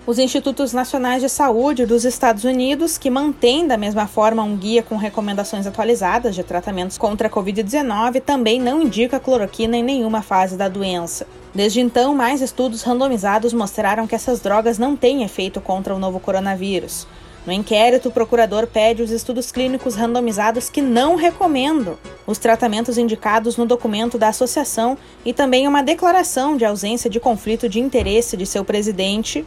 Os 0.06 0.18
Institutos 0.18 0.74
Nacionais 0.74 1.22
de 1.22 1.30
Saúde 1.30 1.86
dos 1.86 2.04
Estados 2.04 2.44
Unidos, 2.44 2.98
que 2.98 3.08
mantêm 3.08 3.66
da 3.66 3.78
mesma 3.78 4.06
forma 4.06 4.42
um 4.42 4.54
guia 4.54 4.82
com 4.82 4.98
recomendações 4.98 5.66
atualizadas 5.66 6.34
de 6.34 6.42
tratamentos 6.44 6.98
contra 6.98 7.26
a 7.26 7.30
Covid-19, 7.30 8.20
também 8.20 8.60
não 8.60 8.82
indica 8.82 9.18
cloroquina 9.18 9.78
em 9.78 9.82
nenhuma 9.82 10.20
fase 10.20 10.58
da 10.58 10.68
doença. 10.68 11.26
Desde 11.54 11.80
então, 11.80 12.14
mais 12.14 12.42
estudos 12.42 12.82
randomizados 12.82 13.54
mostraram 13.54 14.06
que 14.06 14.14
essas 14.14 14.40
drogas 14.40 14.76
não 14.76 14.94
têm 14.94 15.22
efeito 15.22 15.58
contra 15.58 15.94
o 15.94 15.98
novo 15.98 16.20
coronavírus. 16.20 17.06
No 17.46 17.52
inquérito, 17.52 18.10
o 18.10 18.12
procurador 18.12 18.66
pede 18.66 19.02
os 19.02 19.10
estudos 19.10 19.50
clínicos 19.50 19.94
randomizados 19.94 20.68
que 20.68 20.82
não 20.82 21.16
recomendam 21.16 21.96
os 22.26 22.36
tratamentos 22.36 22.98
indicados 22.98 23.56
no 23.56 23.64
documento 23.64 24.18
da 24.18 24.28
associação 24.28 24.98
e 25.24 25.32
também 25.32 25.66
uma 25.66 25.82
declaração 25.82 26.58
de 26.58 26.64
ausência 26.66 27.08
de 27.08 27.18
conflito 27.18 27.70
de 27.70 27.80
interesse 27.80 28.36
de 28.36 28.44
seu 28.44 28.62
presidente 28.66 29.46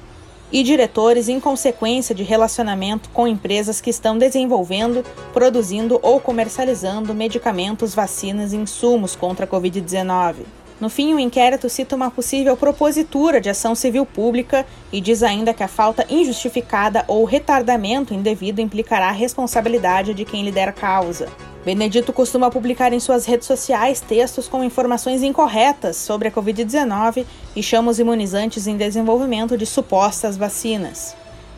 e 0.52 0.64
diretores 0.64 1.30
em 1.30 1.40
consequência 1.40 2.16
de 2.16 2.24
relacionamento 2.24 3.10
com 3.10 3.28
empresas 3.28 3.82
que 3.82 3.90
estão 3.90 4.18
desenvolvendo, 4.18 5.04
produzindo 5.34 6.00
ou 6.02 6.20
comercializando 6.20 7.14
medicamentos, 7.14 7.94
vacinas 7.94 8.54
e 8.54 8.58
insumos 8.58 9.16
contra 9.16 9.46
a 9.46 9.48
Covid-19. 9.48 10.57
No 10.80 10.90
fim, 10.90 11.14
o 11.14 11.20
inquérito 11.20 11.68
cita 11.70 11.96
uma 11.96 12.12
possível 12.12 12.56
propositura 12.56 13.42
de 13.42 13.50
ação 13.50 13.74
civil 13.74 14.06
pública 14.06 14.64
e 14.92 15.02
diz 15.02 15.24
ainda 15.24 15.54
que 15.54 15.64
a 15.64 15.68
falta 15.68 16.06
injustificada 16.08 17.04
ou 17.08 17.26
retardamento 17.26 18.14
indevido 18.14 18.62
implicará 18.62 19.08
a 19.08 19.12
responsabilidade 19.12 20.14
de 20.14 20.24
quem 20.24 20.44
lhe 20.44 20.52
der 20.52 20.74
causa. 20.74 21.28
Benedito 21.66 22.14
costuma 22.14 22.52
publicar 22.52 22.94
em 22.94 23.00
suas 23.00 23.26
redes 23.26 23.48
sociais 23.48 24.00
textos 24.00 24.48
com 24.48 24.64
informações 24.64 25.24
incorretas 25.24 25.98
sobre 25.98 26.28
a 26.28 26.32
Covid-19 26.32 27.26
e 27.56 27.64
chama 27.64 27.92
os 27.92 28.00
imunizantes 28.00 28.68
em 28.68 28.78
desenvolvimento 28.78 29.58
de 29.58 29.66
supostas 29.66 30.38
vacinas. 30.38 31.16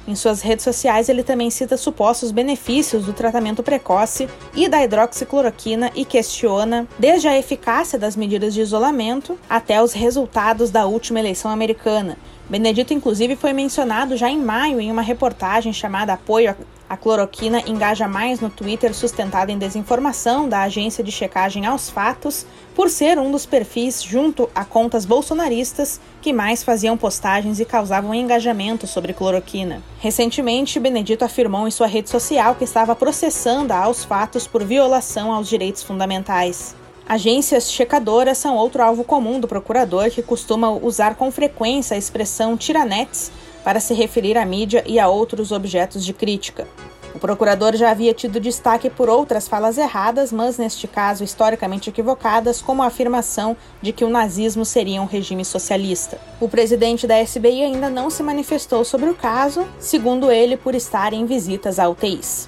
Em 0.09 0.15
suas 0.15 0.41
redes 0.41 0.63
sociais, 0.63 1.07
ele 1.07 1.21
também 1.21 1.51
cita 1.51 1.77
supostos 1.77 2.31
benefícios 2.31 3.05
do 3.05 3.13
tratamento 3.13 3.61
precoce 3.61 4.27
e 4.55 4.67
da 4.67 4.83
hidroxicloroquina 4.83 5.91
e 5.93 6.03
questiona 6.03 6.87
desde 6.97 7.27
a 7.27 7.37
eficácia 7.37 7.99
das 7.99 8.15
medidas 8.15 8.55
de 8.55 8.59
isolamento 8.59 9.37
até 9.47 9.79
os 9.79 9.93
resultados 9.93 10.71
da 10.71 10.87
última 10.87 11.19
eleição 11.19 11.51
americana. 11.51 12.17
Benedito, 12.49 12.93
inclusive, 12.93 13.35
foi 13.35 13.53
mencionado 13.53 14.17
já 14.17 14.27
em 14.27 14.39
maio 14.39 14.81
em 14.81 14.91
uma 14.91 15.03
reportagem 15.03 15.71
chamada 15.71 16.13
Apoio 16.13 16.55
a 16.89 16.97
cloroquina 16.97 17.61
engaja 17.67 18.07
mais 18.07 18.39
no 18.39 18.49
Twitter 18.49 18.95
sustentado 18.95 19.51
em 19.51 19.59
desinformação 19.59 20.49
da 20.49 20.63
agência 20.63 21.03
de 21.03 21.11
checagem 21.11 21.67
aos 21.67 21.87
fatos, 21.87 22.47
por 22.73 22.89
ser 22.89 23.19
um 23.19 23.29
dos 23.31 23.45
perfis 23.45 24.01
junto 24.01 24.49
a 24.55 24.65
contas 24.65 25.05
bolsonaristas 25.05 26.01
que 26.19 26.33
mais 26.33 26.63
faziam 26.63 26.97
postagens 26.97 27.59
e 27.59 27.65
causavam 27.65 28.15
engajamento 28.15 28.87
sobre 28.87 29.13
cloroquina. 29.13 29.83
Recentemente, 29.99 30.79
Benedito 30.79 31.23
afirmou 31.23 31.67
em 31.67 31.71
sua 31.71 31.85
rede 31.85 32.09
social 32.09 32.55
que 32.55 32.63
estava 32.63 32.95
processando 32.95 33.71
a 33.71 33.83
aos 33.83 34.03
fatos 34.03 34.47
por 34.47 34.63
violação 34.63 35.31
aos 35.31 35.47
direitos 35.47 35.83
fundamentais. 35.83 36.78
Agências 37.09 37.71
checadoras 37.71 38.37
são 38.37 38.55
outro 38.55 38.83
alvo 38.83 39.03
comum 39.03 39.39
do 39.39 39.47
procurador, 39.47 40.11
que 40.11 40.21
costuma 40.21 40.69
usar 40.69 41.15
com 41.15 41.31
frequência 41.31 41.95
a 41.95 41.97
expressão 41.97 42.55
tiranetes 42.55 43.31
para 43.63 43.79
se 43.79 43.95
referir 43.95 44.37
à 44.37 44.45
mídia 44.45 44.83
e 44.85 44.99
a 44.99 45.07
outros 45.07 45.51
objetos 45.51 46.05
de 46.05 46.13
crítica. 46.13 46.67
O 47.15 47.17
procurador 47.17 47.75
já 47.75 47.89
havia 47.89 48.13
tido 48.13 48.39
destaque 48.39 48.91
por 48.91 49.09
outras 49.09 49.47
falas 49.47 49.79
erradas, 49.79 50.31
mas 50.31 50.59
neste 50.59 50.87
caso 50.87 51.23
historicamente 51.23 51.89
equivocadas, 51.89 52.61
como 52.61 52.83
a 52.83 52.85
afirmação 52.85 53.57
de 53.81 53.91
que 53.91 54.05
o 54.05 54.09
nazismo 54.09 54.63
seria 54.63 55.01
um 55.01 55.05
regime 55.05 55.43
socialista. 55.43 56.19
O 56.39 56.47
presidente 56.47 57.07
da 57.07 57.19
SBI 57.19 57.63
ainda 57.63 57.89
não 57.89 58.11
se 58.11 58.21
manifestou 58.21 58.85
sobre 58.85 59.09
o 59.09 59.15
caso, 59.15 59.67
segundo 59.79 60.29
ele, 60.29 60.55
por 60.55 60.75
estar 60.75 61.11
em 61.11 61.25
visitas 61.25 61.79
a 61.79 61.89
UTIs. 61.89 62.47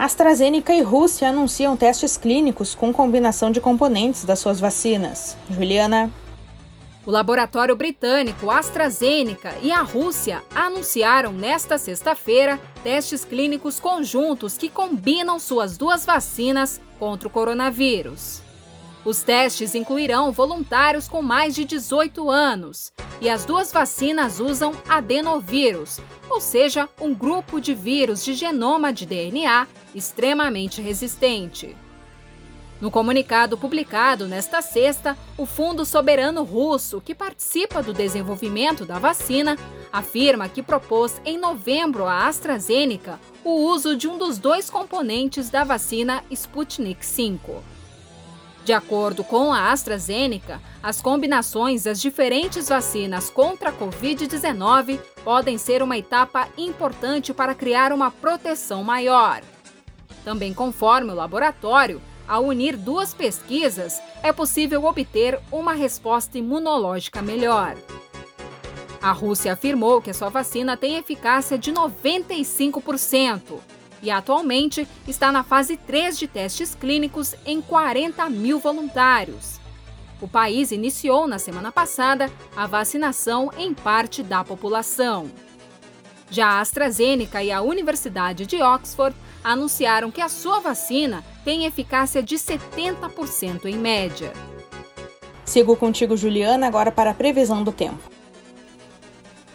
AstraZeneca 0.00 0.72
e 0.72 0.80
Rússia 0.80 1.28
anunciam 1.28 1.76
testes 1.76 2.16
clínicos 2.16 2.74
com 2.74 2.90
combinação 2.90 3.50
de 3.50 3.60
componentes 3.60 4.24
das 4.24 4.38
suas 4.38 4.58
vacinas. 4.58 5.36
Juliana. 5.50 6.10
O 7.04 7.10
laboratório 7.10 7.76
britânico 7.76 8.50
AstraZeneca 8.50 9.54
e 9.60 9.70
a 9.70 9.82
Rússia 9.82 10.42
anunciaram 10.54 11.32
nesta 11.34 11.76
sexta-feira 11.76 12.58
testes 12.82 13.26
clínicos 13.26 13.78
conjuntos 13.78 14.56
que 14.56 14.70
combinam 14.70 15.38
suas 15.38 15.76
duas 15.76 16.06
vacinas 16.06 16.80
contra 16.98 17.28
o 17.28 17.30
coronavírus. 17.30 18.40
Os 19.04 19.22
testes 19.22 19.74
incluirão 19.74 20.30
voluntários 20.30 21.08
com 21.08 21.22
mais 21.22 21.54
de 21.54 21.64
18 21.64 22.30
anos 22.30 22.92
e 23.20 23.30
as 23.30 23.44
duas 23.46 23.72
vacinas 23.72 24.40
usam 24.40 24.72
adenovírus, 24.88 26.00
ou 26.28 26.40
seja, 26.40 26.88
um 27.00 27.14
grupo 27.14 27.60
de 27.60 27.74
vírus 27.74 28.22
de 28.24 28.34
genoma 28.34 28.92
de 28.92 29.06
DNA 29.06 29.66
extremamente 29.94 30.82
resistente. 30.82 31.74
No 32.78 32.90
comunicado 32.90 33.58
publicado 33.58 34.26
nesta 34.26 34.62
sexta, 34.62 35.16
o 35.36 35.44
Fundo 35.44 35.84
Soberano 35.84 36.42
Russo, 36.42 37.00
que 37.00 37.14
participa 37.14 37.82
do 37.82 37.92
desenvolvimento 37.92 38.86
da 38.86 38.98
vacina, 38.98 39.58
afirma 39.92 40.48
que 40.48 40.62
propôs 40.62 41.20
em 41.24 41.36
novembro 41.38 42.06
à 42.06 42.26
AstraZeneca 42.26 43.20
o 43.44 43.50
uso 43.66 43.96
de 43.96 44.08
um 44.08 44.16
dos 44.16 44.38
dois 44.38 44.70
componentes 44.70 45.50
da 45.50 45.62
vacina 45.62 46.24
Sputnik 46.30 47.04
V. 47.04 47.38
De 48.64 48.72
acordo 48.72 49.24
com 49.24 49.52
a 49.52 49.72
AstraZeneca, 49.72 50.60
as 50.82 51.00
combinações 51.00 51.84
das 51.84 52.00
diferentes 52.00 52.68
vacinas 52.68 53.30
contra 53.30 53.70
a 53.70 53.72
Covid-19 53.72 55.00
podem 55.24 55.56
ser 55.56 55.82
uma 55.82 55.96
etapa 55.96 56.48
importante 56.58 57.32
para 57.32 57.54
criar 57.54 57.92
uma 57.92 58.10
proteção 58.10 58.84
maior. 58.84 59.40
Também 60.24 60.52
conforme 60.52 61.10
o 61.10 61.14
laboratório, 61.14 62.02
ao 62.28 62.44
unir 62.44 62.76
duas 62.76 63.14
pesquisas, 63.14 64.00
é 64.22 64.32
possível 64.32 64.84
obter 64.84 65.40
uma 65.50 65.72
resposta 65.72 66.38
imunológica 66.38 67.22
melhor. 67.22 67.76
A 69.02 69.12
Rússia 69.12 69.54
afirmou 69.54 70.02
que 70.02 70.10
a 70.10 70.14
sua 70.14 70.28
vacina 70.28 70.76
tem 70.76 70.96
eficácia 70.96 71.56
de 71.56 71.72
95% 71.72 73.58
e 74.02 74.10
atualmente 74.10 74.86
está 75.06 75.30
na 75.30 75.42
fase 75.42 75.76
3 75.76 76.18
de 76.18 76.26
testes 76.26 76.74
clínicos 76.74 77.34
em 77.44 77.60
40 77.60 78.28
mil 78.30 78.58
voluntários. 78.58 79.60
O 80.20 80.28
país 80.28 80.70
iniciou 80.70 81.26
na 81.26 81.38
semana 81.38 81.72
passada 81.72 82.30
a 82.54 82.66
vacinação 82.66 83.50
em 83.56 83.72
parte 83.72 84.22
da 84.22 84.44
população. 84.44 85.30
Já 86.30 86.46
a 86.46 86.60
AstraZeneca 86.60 87.42
e 87.42 87.50
a 87.50 87.62
Universidade 87.62 88.46
de 88.46 88.62
Oxford 88.62 89.16
anunciaram 89.42 90.10
que 90.10 90.20
a 90.20 90.28
sua 90.28 90.60
vacina 90.60 91.24
tem 91.44 91.64
eficácia 91.64 92.22
de 92.22 92.36
70% 92.36 93.64
em 93.64 93.76
média. 93.76 94.32
Sigo 95.44 95.74
contigo, 95.74 96.16
Juliana, 96.16 96.66
agora 96.66 96.92
para 96.92 97.10
a 97.10 97.14
previsão 97.14 97.64
do 97.64 97.72
tempo. 97.72 97.98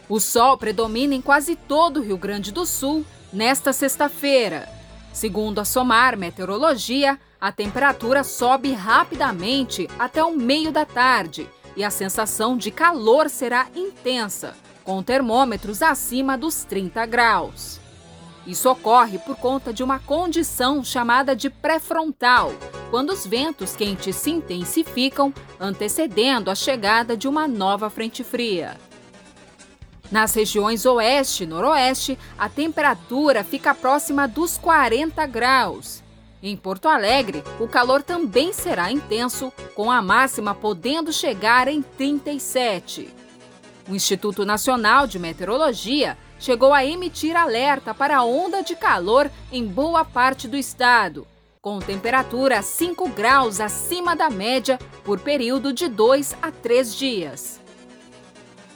O 0.09 0.19
sol 0.19 0.57
predomina 0.57 1.15
em 1.15 1.21
quase 1.21 1.55
todo 1.55 1.99
o 1.99 2.03
Rio 2.03 2.17
Grande 2.17 2.51
do 2.51 2.65
Sul 2.65 3.05
nesta 3.31 3.73
sexta-feira. 3.73 4.67
Segundo 5.13 5.59
a 5.59 5.65
SOMAR 5.65 6.17
Meteorologia, 6.17 7.19
a 7.39 7.51
temperatura 7.51 8.23
sobe 8.23 8.73
rapidamente 8.73 9.89
até 9.97 10.23
o 10.23 10.35
meio 10.35 10.71
da 10.71 10.85
tarde, 10.85 11.49
e 11.75 11.83
a 11.83 11.89
sensação 11.89 12.57
de 12.57 12.71
calor 12.71 13.29
será 13.29 13.67
intensa, 13.75 14.55
com 14.83 15.03
termômetros 15.03 15.81
acima 15.81 16.37
dos 16.37 16.63
30 16.63 17.05
graus. 17.05 17.79
Isso 18.47 18.69
ocorre 18.69 19.17
por 19.17 19.35
conta 19.37 19.73
de 19.73 19.83
uma 19.83 19.99
condição 19.99 20.83
chamada 20.83 21.35
de 21.35 21.49
pré-frontal, 21.49 22.53
quando 22.91 23.09
os 23.09 23.25
ventos 23.25 23.75
quentes 23.75 24.15
se 24.15 24.29
intensificam, 24.29 25.33
antecedendo 25.59 26.51
a 26.51 26.55
chegada 26.55 27.17
de 27.17 27.27
uma 27.27 27.47
nova 27.47 27.89
frente 27.89 28.23
fria. 28.23 28.77
Nas 30.11 30.33
regiões 30.33 30.85
oeste 30.85 31.43
e 31.43 31.47
noroeste, 31.47 32.17
a 32.37 32.47
temperatura 32.47 33.43
fica 33.43 33.73
próxima 33.73 34.27
dos 34.27 34.57
40 34.57 35.25
graus. 35.25 36.03
Em 36.43 36.55
Porto 36.55 36.87
Alegre, 36.87 37.43
o 37.59 37.67
calor 37.67 38.03
também 38.03 38.53
será 38.53 38.91
intenso, 38.91 39.51
com 39.73 39.89
a 39.89 40.01
máxima 40.01 40.53
podendo 40.53 41.11
chegar 41.11 41.67
em 41.67 41.81
37. 41.81 43.09
O 43.89 43.95
Instituto 43.95 44.45
Nacional 44.45 45.07
de 45.07 45.17
Meteorologia 45.17 46.17
chegou 46.39 46.71
a 46.71 46.85
emitir 46.85 47.35
alerta 47.35 47.93
para 47.93 48.23
onda 48.23 48.61
de 48.61 48.75
calor 48.75 49.31
em 49.51 49.65
boa 49.65 50.05
parte 50.05 50.47
do 50.47 50.55
estado, 50.55 51.25
com 51.61 51.79
temperatura 51.79 52.61
5 52.61 53.09
graus 53.09 53.59
acima 53.59 54.15
da 54.15 54.29
média 54.29 54.77
por 55.03 55.19
período 55.19 55.73
de 55.73 55.87
2 55.87 56.35
a 56.41 56.51
3 56.51 56.95
dias. 56.95 57.64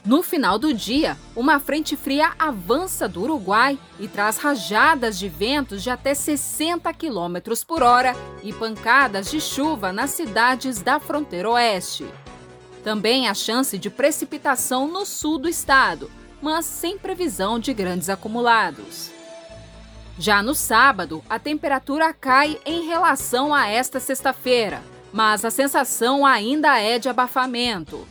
No 0.06 0.24
final 0.24 0.58
do 0.58 0.74
dia, 0.74 1.18
uma 1.36 1.60
frente 1.60 1.98
fria 1.98 2.32
avança 2.40 3.08
do 3.08 3.22
Uruguai 3.22 3.78
e 4.00 4.08
traz 4.08 4.38
rajadas 4.38 5.20
de 5.20 5.28
ventos 5.28 5.84
de 5.84 5.90
até 5.90 6.14
60 6.14 6.92
km 6.94 7.38
por 7.68 7.84
hora 7.84 8.16
e 8.42 8.54
pancadas 8.54 9.30
de 9.30 9.42
chuva 9.42 9.92
nas 9.92 10.12
cidades 10.12 10.82
da 10.82 11.00
fronteira 11.00 11.50
oeste. 11.50 12.06
Também 12.84 13.28
há 13.28 13.34
chance 13.34 13.78
de 13.78 13.90
precipitação 13.90 14.88
no 14.88 15.06
sul 15.06 15.38
do 15.38 15.50
estado, 15.50 16.10
mas 16.42 16.66
sem 16.66 16.98
previsão 16.98 17.60
de 17.60 17.74
grandes 17.74 18.10
acumulados. 18.10 19.12
Já 20.18 20.42
no 20.42 20.56
sábado, 20.56 21.22
a 21.30 21.38
temperatura 21.38 22.14
cai 22.14 22.58
em 22.66 22.88
relação 22.88 23.54
a 23.54 23.68
esta 23.68 24.00
sexta-feira, 24.00 24.82
mas 25.12 25.44
a 25.44 25.52
sensação 25.52 26.26
ainda 26.26 26.80
é 26.80 26.98
de 26.98 27.10
abafamento. 27.10 28.08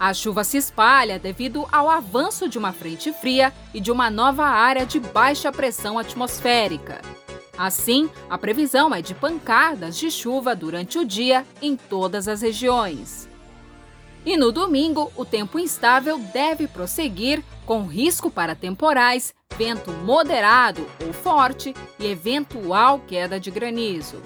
A 0.00 0.14
chuva 0.14 0.44
se 0.44 0.56
espalha 0.56 1.18
devido 1.18 1.66
ao 1.72 1.90
avanço 1.90 2.48
de 2.48 2.56
uma 2.56 2.72
frente 2.72 3.12
fria 3.12 3.52
e 3.74 3.80
de 3.80 3.90
uma 3.90 4.08
nova 4.08 4.44
área 4.44 4.86
de 4.86 5.00
baixa 5.00 5.50
pressão 5.50 5.98
atmosférica. 5.98 7.00
Assim, 7.56 8.08
a 8.30 8.38
previsão 8.38 8.94
é 8.94 9.02
de 9.02 9.12
pancadas 9.12 9.98
de 9.98 10.08
chuva 10.08 10.54
durante 10.54 10.98
o 10.98 11.04
dia 11.04 11.44
em 11.60 11.74
todas 11.74 12.28
as 12.28 12.42
regiões. 12.42 13.28
E 14.24 14.36
no 14.36 14.52
domingo, 14.52 15.10
o 15.16 15.24
tempo 15.24 15.58
instável 15.58 16.18
deve 16.32 16.68
prosseguir 16.68 17.42
com 17.66 17.84
risco 17.84 18.30
para 18.30 18.54
temporais, 18.54 19.34
vento 19.56 19.90
moderado 19.90 20.86
ou 21.04 21.12
forte 21.12 21.74
e 21.98 22.06
eventual 22.06 23.00
queda 23.00 23.40
de 23.40 23.50
granizo. 23.50 24.22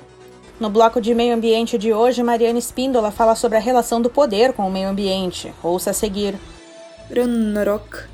No 0.61 0.71
bloco 0.71 1.00
de 1.00 1.14
meio 1.14 1.35
ambiente 1.35 1.76
de 1.76 1.92
hoje, 1.92 2.23
Mariana 2.23 2.59
Espíndola 2.59 3.11
fala 3.11 3.35
sobre 3.35 3.59
a 3.59 3.61
relação 3.61 4.00
do 4.00 4.09
poder 4.09 4.52
com 4.52 4.66
o 4.66 4.71
meio 4.71 4.88
ambiente. 4.88 5.52
Ouça 5.62 5.90
a 5.90 5.94
seguir. 5.94 6.38
Ragnarok. 7.09 8.04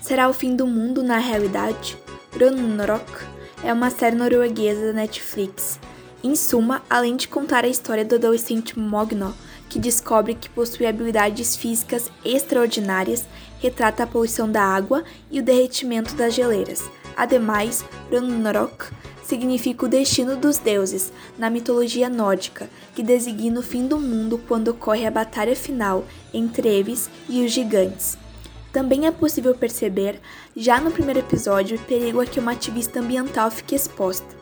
Será 0.00 0.28
o 0.28 0.32
fim 0.32 0.54
do 0.54 0.66
mundo 0.66 1.02
na 1.02 1.18
realidade? 1.18 1.98
Ragnarok 2.32 3.24
é 3.64 3.72
uma 3.72 3.90
série 3.90 4.16
norueguesa 4.16 4.86
da 4.86 4.92
Netflix. 4.92 5.80
Em 6.22 6.34
suma, 6.36 6.82
além 6.88 7.16
de 7.16 7.28
contar 7.28 7.64
a 7.64 7.68
história 7.68 8.04
do 8.04 8.14
adolescente 8.14 8.78
Mogno, 8.78 9.34
que 9.68 9.78
descobre 9.78 10.34
que 10.34 10.48
possui 10.48 10.86
habilidades 10.86 11.56
físicas 11.56 12.10
extraordinárias, 12.24 13.26
retrata 13.60 14.04
a 14.04 14.06
poluição 14.06 14.50
da 14.50 14.62
água 14.62 15.04
e 15.30 15.40
o 15.40 15.42
derretimento 15.42 16.14
das 16.14 16.34
geleiras. 16.34 16.88
Ademais, 17.18 17.84
Ragnarok 18.12 18.92
significa 19.24 19.84
o 19.84 19.88
destino 19.88 20.36
dos 20.36 20.58
deuses 20.58 21.12
na 21.36 21.50
mitologia 21.50 22.08
nórdica, 22.08 22.70
que 22.94 23.02
designa 23.02 23.58
o 23.58 23.62
fim 23.62 23.88
do 23.88 23.98
mundo 23.98 24.40
quando 24.46 24.68
ocorre 24.68 25.04
a 25.04 25.10
batalha 25.10 25.56
final 25.56 26.04
entre 26.32 26.68
eles 26.68 27.10
e 27.28 27.44
os 27.44 27.50
gigantes. 27.50 28.16
Também 28.72 29.08
é 29.08 29.10
possível 29.10 29.52
perceber, 29.52 30.20
já 30.56 30.80
no 30.80 30.92
primeiro 30.92 31.18
episódio, 31.18 31.76
o 31.76 31.80
perigo 31.80 32.20
a 32.20 32.24
que 32.24 32.38
uma 32.38 32.52
ativista 32.52 33.00
ambiental 33.00 33.50
fique 33.50 33.74
exposta. 33.74 34.38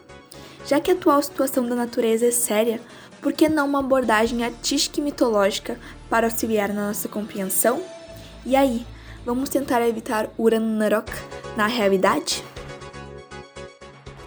Já 0.66 0.78
que 0.78 0.90
a 0.90 0.95
atual 0.95 1.23
situação 1.23 1.66
da 1.66 1.75
natureza 1.75 2.26
é 2.26 2.30
séria, 2.30 2.78
por 3.23 3.33
que 3.33 3.49
não 3.49 3.66
uma 3.66 3.78
abordagem 3.78 4.45
artística 4.45 5.00
e 5.00 5.02
mitológica 5.02 5.78
para 6.11 6.26
auxiliar 6.26 6.68
na 6.68 6.88
nossa 6.88 7.09
compreensão? 7.09 7.83
E 8.44 8.55
aí, 8.55 8.87
vamos 9.24 9.48
tentar 9.48 9.81
evitar 9.88 10.29
o 10.37 10.44
Ragnarok 10.51 11.11
na 11.57 11.66
realidade? 11.66 12.44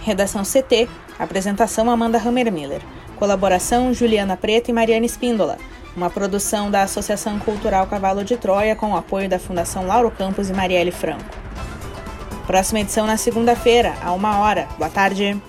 Redação 0.00 0.42
CT, 0.42 0.88
apresentação 1.18 1.90
Amanda 1.90 2.18
Hammermiller. 2.18 2.82
Colaboração 3.16 3.92
Juliana 3.92 4.36
Preto 4.36 4.70
e 4.70 4.72
Mariana 4.72 5.04
Espíndola. 5.04 5.58
Uma 5.94 6.08
produção 6.08 6.70
da 6.70 6.82
Associação 6.82 7.38
Cultural 7.38 7.86
Cavalo 7.86 8.24
de 8.24 8.36
Troia 8.36 8.74
com 8.74 8.92
o 8.92 8.96
apoio 8.96 9.28
da 9.28 9.38
Fundação 9.38 9.86
Lauro 9.86 10.10
Campos 10.10 10.48
e 10.48 10.54
Marielle 10.54 10.90
Franco. 10.90 11.38
Próxima 12.46 12.80
edição 12.80 13.06
na 13.06 13.18
segunda-feira, 13.18 13.94
a 14.02 14.12
uma 14.12 14.38
hora. 14.38 14.66
Boa 14.78 14.90
tarde. 14.90 15.40